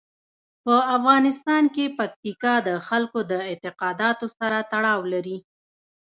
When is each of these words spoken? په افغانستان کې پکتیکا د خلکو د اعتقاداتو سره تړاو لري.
په 0.63 0.75
افغانستان 0.95 1.63
کې 1.75 1.93
پکتیکا 1.97 2.55
د 2.67 2.69
خلکو 2.87 3.19
د 3.31 3.33
اعتقاداتو 3.49 4.25
سره 4.37 4.57
تړاو 4.71 5.01
لري. 5.13 5.37